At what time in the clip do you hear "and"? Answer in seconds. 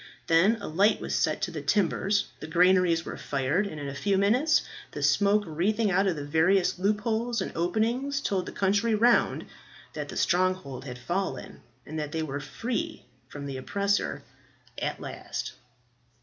3.67-3.79, 7.39-7.51, 11.85-11.99